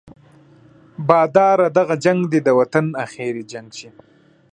باداره 1.07 1.67
دغه 1.77 1.95
جنګ 2.05 2.19
دې 2.31 2.39
د 2.43 2.49
وطن 2.59 2.85
اخري 3.05 3.43
جنګ 3.51 3.67
شي. 3.79 3.89